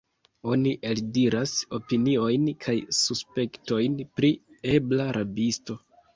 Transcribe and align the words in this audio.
Oni 0.51 0.69
eldiras 0.91 1.53
opiniojn 1.79 2.47
kaj 2.65 2.75
suspektojn 3.01 4.01
pri 4.19 4.33
ebla 4.81 5.09
rabisto. 5.21 5.81